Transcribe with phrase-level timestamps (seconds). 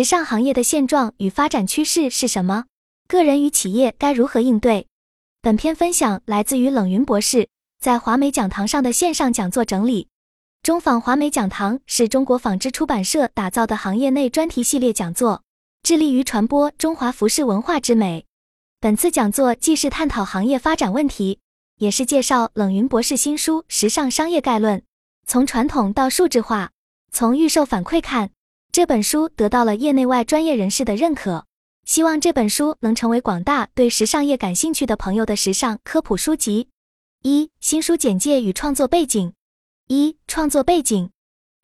[0.00, 2.64] 时尚行业的现状与发展趋势是什么？
[3.06, 4.86] 个人与企业该如何应对？
[5.42, 10.08] 本篇分享来自于冷云博士在华美讲堂上的线上讲座整理。
[10.62, 15.42] 中纺华美讲堂是中国纺织出版社打造的行业内专题系列讲座，
[15.82, 18.24] 致力于传播中华服饰文化之美。
[18.80, 21.40] 本次讲座既是探讨行业发展问题，
[21.76, 24.78] 也是介绍冷云博士新书《时尚商业概论》。
[25.26, 26.70] 从传统到数字化，
[27.12, 28.30] 从预售反馈看，
[28.72, 31.46] 这本书得到了业内外专业人士的认可。
[31.84, 36.68] 希望这本书能成为广大对时尚业感兴趣的朋友的时尚科普书籍。
[37.22, 39.32] 一、新书简介与创作背景。
[39.88, 41.10] 一、创作背景。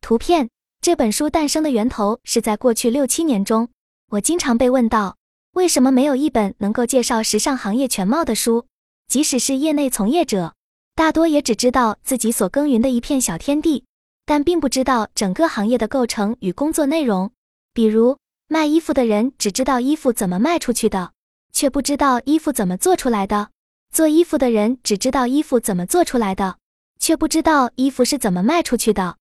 [0.00, 0.50] 图片。
[0.82, 3.70] 这本书诞生的源头是在过去六七年中，
[4.10, 5.16] 我经常被问到，
[5.52, 8.66] 为什么没有一本能够介绍时尚行业全貌的书？
[9.08, 10.54] 即使是业内从业者，
[10.94, 13.85] 大多也只知道自己所耕耘的一片小天地，
[14.26, 17.32] 但并不知道整个行业的构成与工作内容。
[17.72, 18.18] 比如。
[18.48, 21.10] 卖衣服的人只知道衣服怎么卖出去的，
[21.52, 23.48] 却不知道衣服怎么做出来的；
[23.92, 26.58] 做衣服的人只知道衣服怎么做出来的，
[27.00, 29.16] 却不知道衣服是怎么卖出去的。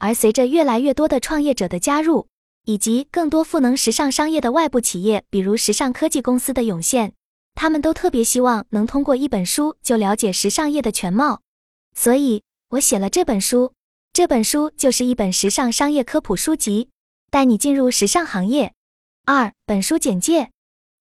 [0.00, 2.26] 而随着越来越多的创业者的加入，
[2.64, 7.12] 以及更多赋能时尚商业的外部企业，比如时尚科技公司的涌现，
[7.54, 11.42] 他们都特别希望能通过一本书就了解时尚业的全貌。
[11.94, 13.72] 所以，我写了这本书。
[14.14, 16.88] 这本书就是一本时尚商业科普书籍。
[17.32, 18.72] 带你进入时尚行业。
[19.24, 20.52] 二、本书简介。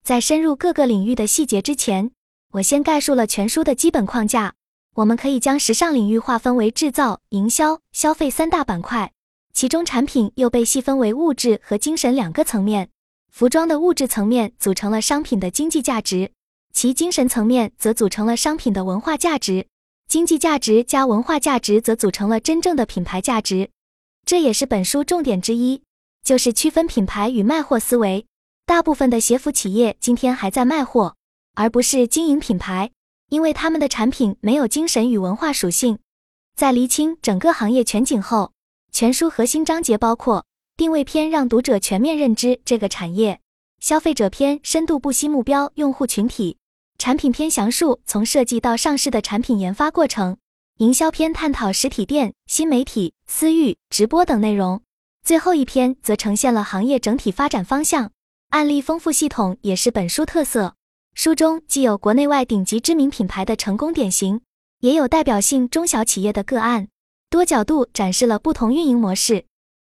[0.03, 2.09] 在深入各个领域的细节之前，
[2.53, 4.55] 我先概述了全书的基本框架。
[4.95, 9.11] 我们可以将时尚领域划分为制造、营销、消费三大板块，
[9.53, 12.89] 其中产品又被细分为物质和精神两个层面。
[13.29, 16.31] 服装的物质层面组成了商品的经济价值，
[16.73, 19.67] 其精神层面则组成了商品的文化价值。
[20.13, 23.71] 经济价值加文化价值则组成了真正的品牌价值。
[24.27, 25.81] 这也是本书重点之一。
[26.23, 28.27] 就是区分品牌与卖货思维。
[28.67, 31.15] 大部分的鞋服企业今天还在卖货，
[31.55, 32.91] 而不是经营品牌，
[33.29, 35.97] 因为他们的产品没有精神与文化属性。
[36.55, 38.51] 在厘清整个行业全景后，
[38.91, 40.45] 全书核心章节包括
[40.77, 43.39] 定位篇，让读者全面认知这个产业；
[43.79, 46.57] 消费者篇，深度剖析目标用户群体；
[47.03, 50.37] 产品篇，详述从设计到上市的产品研发过程；
[50.77, 54.81] 营销篇，探讨实体店、新媒体、私域、直播等内容。
[55.21, 58.11] 最后一篇则呈现了行业整体发展方向，
[58.51, 60.75] 案例丰富系统也是本书特色。
[61.13, 64.39] 书中既有国内外顶级知名品牌的成功典型，
[64.79, 66.87] 也有代表性中小企业的个案，
[67.29, 69.43] 多角度展示了不同运营模式。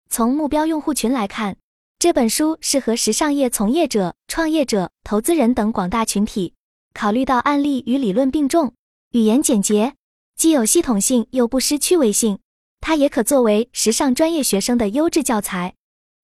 [0.09, 1.57] 从目标用户群来看，
[1.99, 6.53] 这本书适合时尚业从业者、创业者、投资人等广大群体。
[6.93, 8.73] 考虑到案例与理论并重，
[9.11, 9.95] 语言简洁，
[10.35, 12.39] 既有系统性又不失趣味性。
[12.79, 15.75] 它也可作为时尚专业学生的优质教材。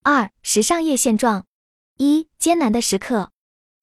[0.04, 1.46] 二、时尚业现状：
[1.98, 3.32] 一、艰难的时刻。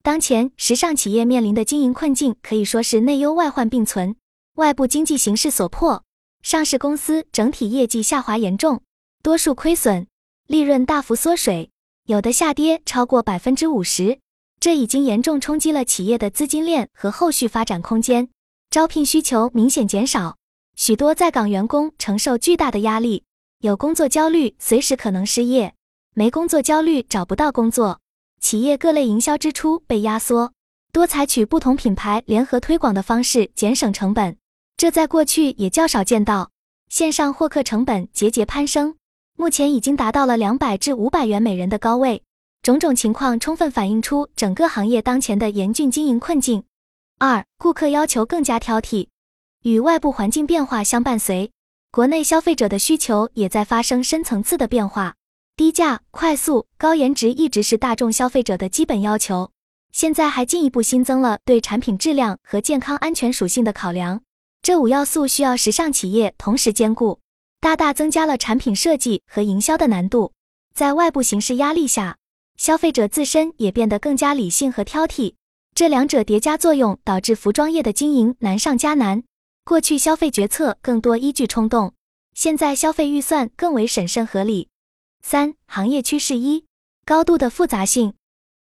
[0.02, 4.16] 当前时尚企业面临的经营困境可以说是内忧外患并存。
[4.56, 6.04] 外部经济形势所迫，
[6.42, 8.82] 上市公司整体业绩下滑严重，
[9.22, 10.06] 多数亏损，
[10.46, 11.70] 利润大幅缩水，
[12.06, 14.18] 有的下跌超过百分之五十。
[14.64, 18.30] 这已经严重冲击了企业的资金链和后续发展空间，
[18.70, 20.38] 招聘需求明显减少。
[20.74, 23.24] 许多在岗员工承受巨大的压力，
[23.58, 25.72] 有工作焦虑，随时可能失业；
[26.14, 28.00] 没工作焦虑，找不到工作。
[28.40, 30.54] 企业各类营销支出被压缩，
[30.90, 34.38] 多采取不同品牌联合推广的方式减省成本，
[34.78, 36.50] 这在过去也较少见到。
[36.88, 38.96] 线上获客成本节节攀升，
[39.36, 42.22] 目前已经达到了两百至五百元每人的高位。
[42.64, 46.64] 种种情况充分反映出整个行业当前的严峻经营困境。
[47.18, 49.08] 二、顾客要求更加挑剔。
[49.64, 51.52] 与外部环境变化相伴随，
[51.90, 55.14] 国内消费者的需求也在发生深层次的变化。
[55.56, 59.50] 低价、快速、高颜值一直是大众消费者的基本要求，
[59.92, 64.22] 现在还进一步新增了对产品质量和健康安全属性的考量。
[64.62, 67.20] 这五要素需要时尚企业同时兼顾，
[67.60, 70.32] 大大增加了产品设计和营销的难度。
[70.74, 72.16] 在外部形势压力下，
[72.56, 75.34] 消费者自身也变得更加理性和挑剔，
[75.74, 79.22] 这两者叠加作用，导致服装业的经营难上加难。
[79.64, 81.94] 过去消费决策更多依据冲动，
[82.34, 84.68] 现在消费预算更为审慎合理。
[85.22, 86.66] 三、行业趋势一、
[87.04, 88.14] 高度的复杂性。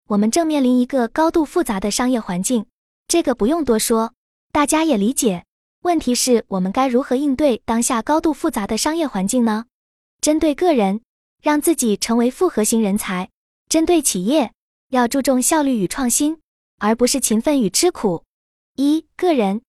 [0.07, 2.65] 我们正面临一个高度复杂的商业环境，
[3.07, 4.13] 这个不用多说，
[4.51, 5.43] 大家也理解。
[5.83, 9.65] 问题是，我们该如何应对当下高度复杂的商业环境呢？
[10.21, 11.01] 针对个人，
[11.41, 13.27] 让自己成为复合型人才；
[13.73, 14.51] 针对企业，
[14.89, 16.37] 要注重效率与创新，
[16.77, 18.23] 而不是勤奋与吃苦。
[18.75, 19.63] 一、个人。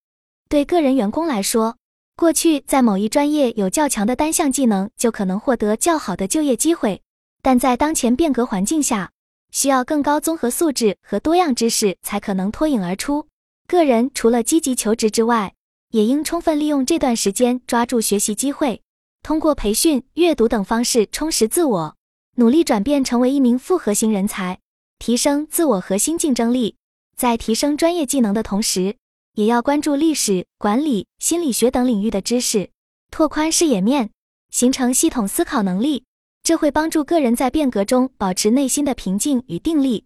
[0.51, 1.79] 对个人员工来说，
[2.15, 7.01] 过去在某一专业有较强的单项技能，就可能获得较好的就业机会。
[7.41, 9.11] 但在当前变革环境下，
[9.53, 13.27] 需要更高综合素质和多样知识才可能脱颖而出。
[13.67, 15.55] 个人除了积极求职之外，
[15.93, 18.83] 也应充分利用这段时间，抓住学习机会，
[19.23, 21.97] 通过培训、阅读等方式充实自我，
[22.37, 24.59] 努力转变成为一名复合型人才，
[24.99, 26.77] 提升自我核心竞争力。
[27.17, 28.97] 在提升专业技能的同时，
[29.35, 32.71] 也要关注历史、管理、心理学等领域的知识，
[33.11, 34.11] 拓宽视野面，
[34.51, 36.05] 形成系统思考能力。
[36.43, 40.05] 这会帮助个人在变革中保持内心的平静与定力。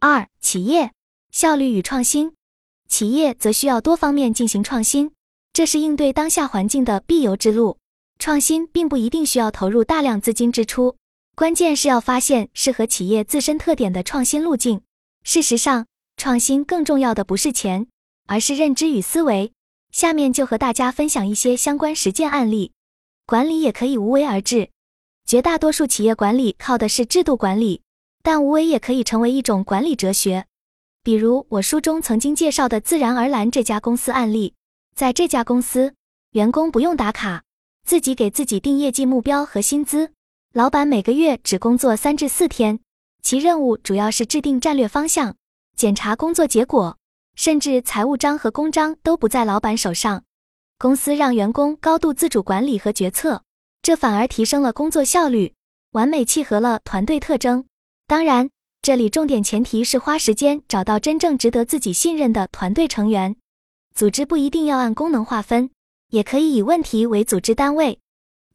[0.00, 0.92] 二、企业
[1.30, 2.34] 效率与创新，
[2.88, 5.12] 企业则需要多方面进行创新，
[5.52, 7.78] 这是应对当下环境的必由之路。
[8.18, 10.96] 创新并不一定需要投入大量资金支出，
[11.36, 14.80] 关键是要发现适合企业自身特点的创新路径。
[15.22, 15.84] 事实上，
[16.16, 17.88] 创新更重要的不是钱，
[18.26, 19.52] 而是认知与思维。
[19.92, 22.72] 下面就和大家分享一些相关实践案例。
[23.26, 24.70] 管理也可以无为而治。
[25.26, 27.82] 绝大多数企业管理靠的是制度管理，
[28.22, 30.46] 但无为也可以成为一种管理哲学。
[31.02, 34.54] 比如我书中曾经介绍的自然而然这家公司案例，
[34.94, 35.92] 在这家公司，
[36.30, 37.42] 员工不用打卡，
[37.86, 40.12] 自己给自己定业绩目标和薪资，
[40.56, 42.80] 老板每个月只工作三至四天，
[43.20, 45.36] 其任务主要是制定战略方向、
[45.76, 46.96] 检查工作结果，
[47.34, 50.22] 甚至财务章和公章都不在老板手上。
[50.78, 53.42] 公司让员工高度自主管理和决策。
[53.82, 55.52] 这反而提升了工作效率，
[55.92, 57.66] 完美契合了团队特征。
[58.06, 58.48] 当然，
[58.80, 63.36] 这里重点前提是花时间找到真正值得自己信任的团队成员。
[63.94, 65.68] 组织不一定要按功能划分，
[66.12, 67.98] 也可以以问题为组织单位。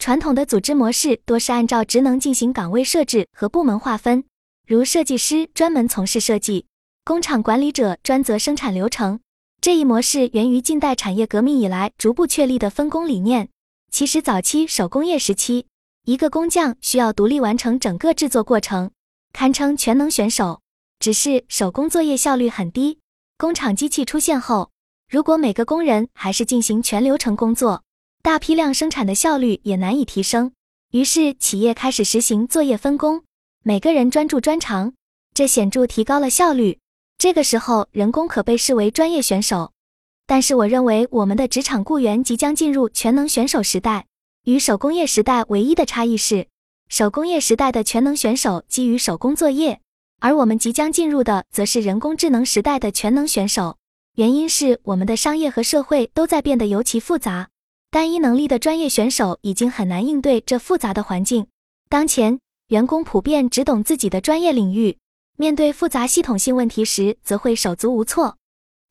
[0.01, 4.24] 传统的组织模式多是按照职能进行岗位设置和部门划分，
[4.68, 6.65] 如设计师专门从事设计，
[7.06, 9.19] 工厂管理者专责生产流程。
[9.62, 13.50] 这一模式源于近代产业革命以来逐步确立的分工理念。
[13.92, 15.68] 其实，早期手工业时期，
[16.06, 18.89] 一个工匠需要独立完成整个制作过程，
[19.33, 20.62] 堪称全能选手。
[20.97, 22.97] 只是手工作业效率很低。
[23.38, 24.71] 工厂机器出现后，
[25.07, 27.83] 如果每个工人还是进行全流程工作，
[28.23, 30.51] 大批量生产的效率也难以提升。
[30.91, 33.23] 于是，企业开始实行作业分工，
[33.63, 34.94] 每个人专注专长，
[35.33, 36.77] 这显著提高了效率。
[37.18, 39.71] 这个时候，人工可被视为专业选手。
[40.27, 44.06] 但是我认为，我们的职场雇员即将进入全能选手时代。
[44.45, 46.47] 与手工业时代唯一的差异是，
[46.89, 49.79] 手工业时代的全能选手基于手工作业，
[50.19, 53.77] 而我们即将进入的则是人工智能时代的全能选手。
[54.15, 57.50] 原因是我们的商业和社会都在变得尤其复杂，
[57.91, 61.47] 单一能力的专业选手已经很难应对这复杂的环境。
[61.89, 64.97] 当前，员工普遍只懂自己的专业领域，
[65.38, 68.38] 面对复杂系统性问题时，则会手足无措。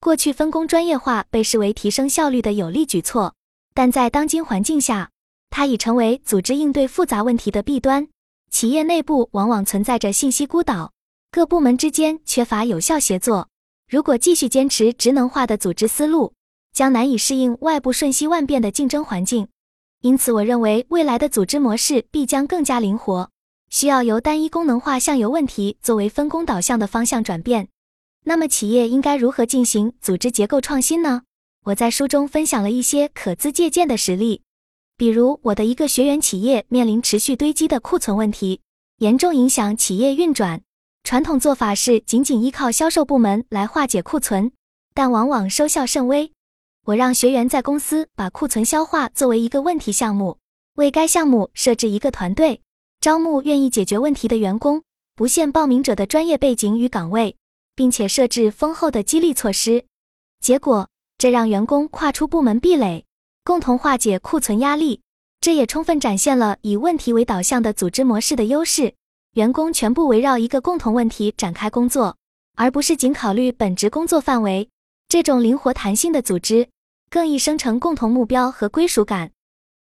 [0.01, 3.35] 过去分工专业化被视为提升效率的有力举措，
[3.73, 5.09] 但在当今环境下，
[5.49, 8.07] 它已成为组织应对复杂问题的弊端。
[8.51, 10.93] 企业内部往往存在着信息孤岛，
[11.31, 13.49] 各部门之间缺乏有效协作。
[13.89, 16.35] 如果继续坚持职能化的组织思路，
[16.73, 19.49] 将难以适应外部瞬息万变的竞争环境。
[20.03, 23.31] 因此，我认为未来的组织模式必将更加灵活，
[23.69, 27.69] 需要由单一功能化向由问题作为分工导向的方向转变。
[28.25, 31.23] 那么，企业应该如何进行组织结构创新呢？
[31.65, 34.43] 我在书中分享了一些可资借鉴的实例，
[34.97, 38.61] 比如我的一个学员企业面临持续堆积的库存问题，
[38.99, 40.63] 严重影响企业运转。
[41.05, 44.53] 传统做法是仅仅依靠销售部门来化解库存，
[44.95, 46.33] 但往往收效甚微。
[46.91, 50.39] 我让学员在公司把库存消化作为一个问题项目，
[50.75, 52.63] 为该项目设置一个团队，
[53.01, 54.83] 招募愿意解决问题的员工，
[55.15, 57.37] 不限报名者的专业背景与岗位。
[57.77, 59.87] 并且设置丰厚的激励措施，
[60.41, 63.07] 结果这让员工跨出部门壁垒，
[63.43, 65.01] 共同化解库存压力。
[65.41, 68.93] 这也充分展现了以问题为导向的组织模式的优势。
[69.35, 72.17] 员工全部围绕一个共同问题展开工作，
[72.57, 74.69] 而不是仅考虑本职工作范围。
[75.09, 76.69] 这种灵活弹性的组织，
[77.11, 79.33] 更易生成共同目标和归属感。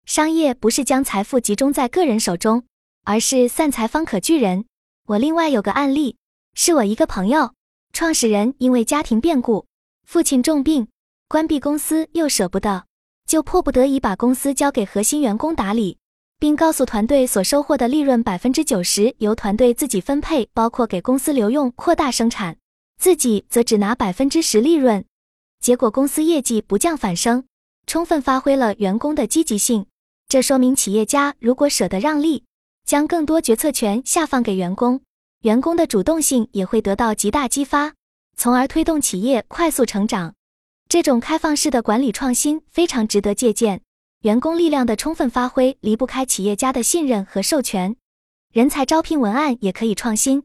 [0.04, 2.64] 商业不是将财富集中在个人手中，
[3.04, 4.64] 而是散财方可聚人。
[5.06, 6.16] 我另外有个案例，
[6.54, 7.54] 是我一个朋友。
[7.92, 9.66] 创始人因为家庭变故，
[10.04, 10.88] 父亲重病，
[11.28, 12.84] 关闭公司又舍不得，
[13.26, 15.98] 就迫不得已把公司交给核心员工打理，
[16.40, 22.56] 并告诉团队所收获的利润百分之九十由团队自己分配，包括给公司留用、扩大生产，
[23.00, 25.04] 自己则只拿百分之十利润。
[25.60, 27.44] 结果公司业绩不降反升，
[27.86, 29.86] 充分发挥了员工的积极性。
[30.26, 32.44] 这说明企业家如果舍得让利，
[32.86, 35.02] 将更多决策权下放给员工。
[35.42, 37.94] 员工的主动性也会得到极大激发，
[38.36, 40.34] 从而推动企业快速成长。
[40.88, 43.82] 这种开放式的管理创新非常值得借鉴。
[44.22, 47.96] 员工力量的充分发挥离不开企业家的信任和授权。
[48.52, 50.42] 人才招聘文案也可以创新。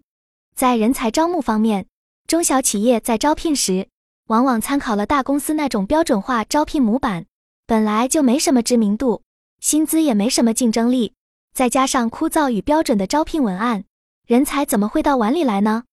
[0.55, 1.87] 在人才招募方面，
[2.27, 3.89] 中小企业在招聘时，
[4.27, 7.27] 往往参考了大公司那种标准化招聘模板，
[7.67, 9.21] 本来就没什么知名度，
[9.59, 11.13] 薪资也没什么竞争力，
[11.53, 13.83] 再加上枯燥与标准的招聘文案，
[14.25, 15.83] 人才怎么会到碗里来呢？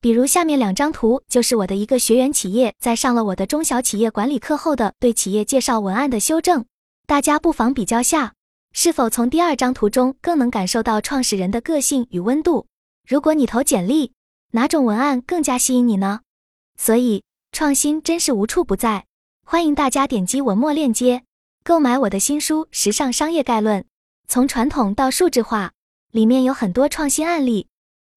[0.00, 6.64] 比如下面两张图，就是我的一个学员企业在上了我的中小企业管理课后的对企业介绍文案的修正，
[7.06, 8.32] 大家不妨比较下，
[8.72, 12.66] 是否从第二张图中更能感受到创始人的个性与温度？
[13.06, 14.12] 如果你投简历，
[14.52, 16.20] 哪种文案更加吸引你呢？
[16.78, 17.22] 所以。
[17.54, 19.06] 创新真是无处不在，
[19.46, 21.22] 欢迎大家点击文末链接
[21.62, 23.84] 购买我的新书《时尚商业概论：
[24.26, 25.68] 从传统到数字化》，
[26.10, 27.68] 里面有很多创新案例。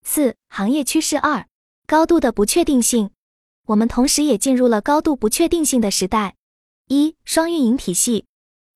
[0.03, 1.46] 四、行业趋势二：
[1.86, 3.12] 高度的不确定性。
[3.67, 6.34] 我们同时也进入了高度不确定性的时代。
[6.88, 8.25] 一、双运营体系。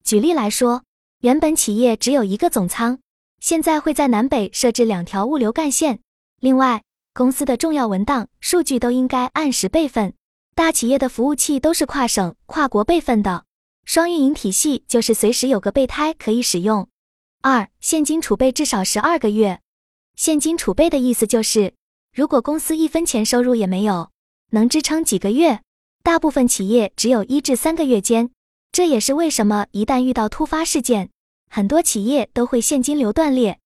[0.03, 0.83] 举例来说，
[1.21, 2.99] 原本企业只有一个总仓，
[3.39, 6.01] 现在会在南北设置两条物流干线。
[6.39, 6.83] 另外，
[7.15, 10.13] 公司的重要文档、数据都应该按时备份。
[10.61, 13.45] 大企业的服务器都是跨省、跨国备份的，
[13.83, 16.87] 双运营体系就是随时有个备胎可以使用。
[17.41, 19.59] 二、现金储备至少十二个月。
[20.15, 21.73] 现金储备的意思就是，
[22.13, 24.11] 如果公司一分钱收入也没有，
[24.51, 25.61] 能支撑几个月？
[26.03, 28.29] 大部分企业只有一至三个月间。
[28.71, 31.09] 这也是为什么一旦遇到突发事件，
[31.49, 33.57] 很多企业都会现金流断裂。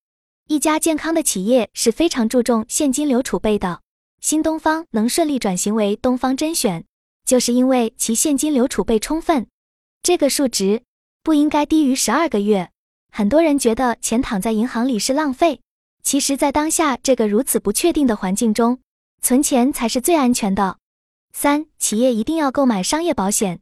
[0.48, 3.82] 一家健康的企业是非常注重现金流储备的。
[4.20, 6.84] 新东方能顺利转型为东方甄选，
[7.24, 9.46] 就是因为其现金流储备充分。
[10.02, 10.82] 这个数值
[11.22, 12.70] 不应该低于十二个月。
[13.12, 15.60] 很多人觉得钱躺在银行里是浪费，
[16.02, 18.80] 其实，在当下这个如此不确定的环境中，
[19.22, 20.78] 存钱才是最安全的。
[21.32, 23.60] 三、企业一定要购买商业保险。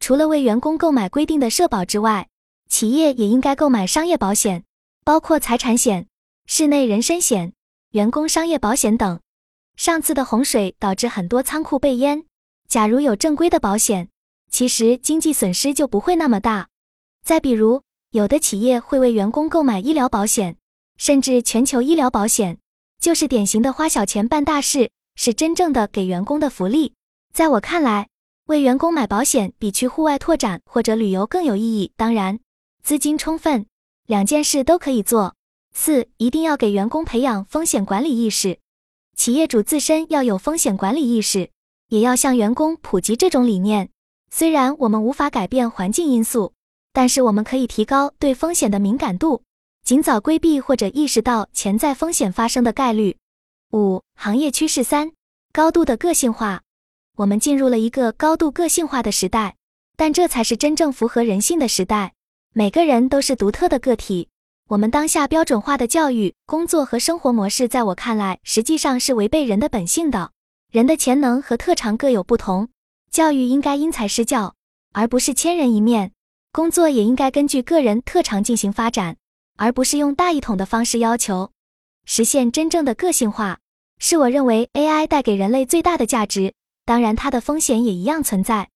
[0.00, 2.28] 除了为员工购买规定的社保之外，
[2.68, 4.64] 企业也应该购买商业保险，
[5.04, 6.06] 包括财产险、
[6.46, 7.52] 室内人身险、
[7.90, 9.20] 员工商业保险等。
[9.80, 12.26] 上次的洪水导致很多仓库被淹，
[12.68, 14.10] 假如有正规的保险，
[14.50, 16.68] 其实经济损失就不会那么大。
[17.24, 20.58] 再比如，有的企业会为员工购买医疗保险，
[20.98, 22.58] 甚至全球医疗保险，
[23.00, 26.92] 就是典型的花小钱办大事，是真正的给员工的福利。
[27.32, 28.06] 在我看来，
[28.48, 31.90] 为员工买保险比去户外拓展或者旅游更有意义。
[31.96, 32.38] 当然，
[32.82, 33.64] 资金充分，
[34.06, 35.34] 两件事都可以做。
[35.72, 38.58] 四，一定要给员工培养风险管理意识。
[39.16, 41.50] 企业主自身要有风险管理意识，
[41.88, 43.90] 也要向员工普及这种理念。
[44.30, 46.52] 虽然我们无法改变环境因素，
[46.92, 49.42] 但是我们可以提高对风险的敏感度，
[49.84, 53.16] 尽早规避或者意识到潜在风险发生的概率。
[53.72, 55.12] 五、行业趋势三：
[55.52, 56.62] 高度的个性化。
[57.16, 59.56] 我们进入了一个高度个性化的时代，
[59.96, 62.14] 但这才是真正符合人性的时代。
[62.52, 64.28] 每个人都是独特的个体。
[64.70, 70.30] 我们当下标准化的教育、工作和生活模式，在我看来，实际上是违背人的本性的。
[70.70, 72.68] 人的潜能和特长各有不同，
[73.10, 74.54] 教育应该因材施教，
[74.92, 76.10] 而不是千人一面；
[76.52, 79.16] 工作也应该根据个人特长进行发展，
[79.56, 81.50] 而不是用大一统的方式要求。
[82.04, 83.58] 实现真正的个性化，
[83.98, 86.54] 是我认为 AI 带给人类最大的价值。
[86.84, 88.69] 当然，它的风险也一样存在。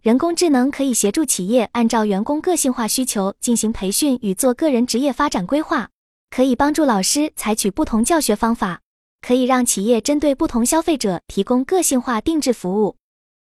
[0.00, 5.90] 人工智能可以协助企业按照员工个性化需求进行培训与做个人职业发展规划，
[6.30, 8.80] 可以帮助老师采取不同教学方法，
[9.20, 12.94] 可以让企业针对不同消费者提供个性化定制服务。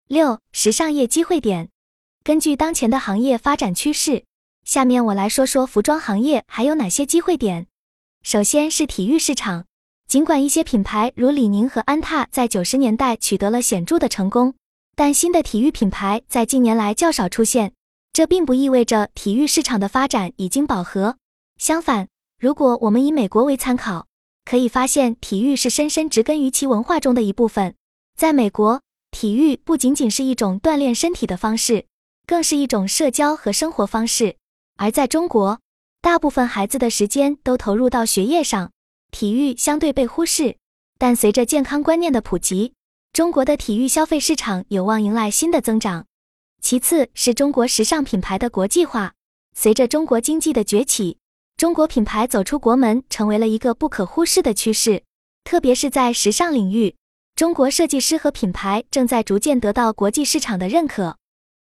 [0.07, 1.67] 六、时尚业机会点。
[2.24, 4.24] 根据当前的行业发展趋势，
[4.63, 7.67] 下面我来说说服装行业还有哪些机会点。
[8.24, 9.65] 首先是体育市场，
[10.07, 14.55] 尽管一些品牌如李宁和安踏在九十年代取得了显著的成功。
[14.96, 17.74] 但新的体育品牌在近年来较少出现，
[18.14, 21.18] 这并不意味着体育市场的发展已经饱和。
[21.58, 22.08] 相反，
[22.40, 24.08] 如果我们以美国为参考，
[24.46, 27.75] 可以发现体育是深深植根于其文化中的一部分。
[28.18, 31.88] 在美国，体育不仅仅是一种锻炼身体的方式，
[32.25, 34.36] 更是一种社交和生活方式；
[34.78, 35.60] 而在中国，
[36.02, 38.72] 大部分孩子的时间都投入到学业上，
[39.12, 40.56] 体育相对被忽视。
[40.98, 42.75] 但随着健康观念的普及，
[43.15, 46.05] 中国的体育消费市场有望迎来新的增长。
[46.62, 49.13] 其次是中国时尚品牌的国际化。
[49.55, 51.17] 随着中国经济的崛起，
[51.55, 55.01] 中国品牌走出国门成为了一个不可忽视的趋势。
[55.45, 56.98] 特别是在时尚领域，
[57.38, 61.15] 中国设计师和品牌正在逐渐得到国际市场的认可。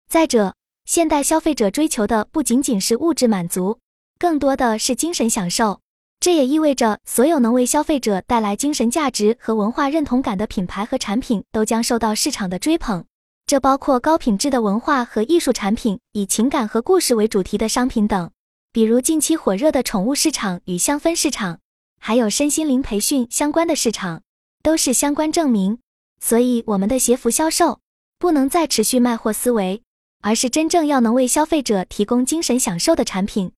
[0.08, 0.54] 再者，
[0.84, 3.80] 现代消费者追求的不仅仅是物质满足，
[4.20, 5.80] 更多的是精神享受。
[6.20, 13.06] 这也意味着，所有能为消费者带来精神价值和文化认同感的品牌和产品都将受到市场的追捧。
[13.46, 18.30] 这包括高品质的文化和艺术产品，以情感和故事为主题的商品等，
[18.70, 21.58] 比如近期火热的宠物市场与香氛市场，
[21.98, 24.22] 还有身心灵培训相关的市场。
[24.62, 25.78] 都是相关证明。
[26.20, 27.80] 所以，我们的鞋服销售
[28.18, 29.82] 不能再持续卖货思维，
[30.20, 33.52] 而是真正要能为消费者提供精神享受的产品。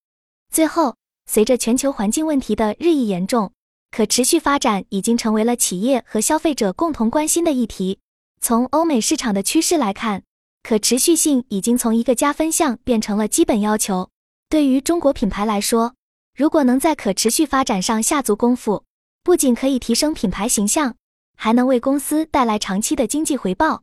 [0.53, 0.95] 最后，
[1.27, 3.53] 随着全球环境问题的日益严重，
[3.91, 7.99] 可持续发展已经成为了企业和消费者共同关心的议题。
[8.41, 10.25] 从欧美市场的趋势来看，
[10.63, 14.11] 可持续性已经从一个加分项变成了基本要求。
[14.49, 15.95] 对于中国品牌来说，
[16.37, 18.85] 如果能在可持续发展上下足功夫，
[19.23, 20.97] 不仅可以提升品牌形象，
[21.37, 23.83] 还能为公司带来长期的经济回报。